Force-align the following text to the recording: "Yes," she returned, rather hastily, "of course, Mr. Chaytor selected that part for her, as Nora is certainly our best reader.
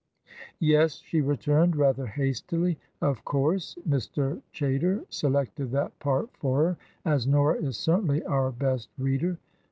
"Yes," 0.57 0.95
she 0.95 1.21
returned, 1.21 1.75
rather 1.75 2.07
hastily, 2.07 2.79
"of 3.01 3.23
course, 3.23 3.75
Mr. 3.87 4.41
Chaytor 4.51 5.05
selected 5.11 5.69
that 5.73 5.99
part 5.99 6.35
for 6.37 6.57
her, 6.65 6.77
as 7.05 7.27
Nora 7.27 7.57
is 7.59 7.77
certainly 7.77 8.23
our 8.23 8.51
best 8.51 8.89
reader. 8.97 9.37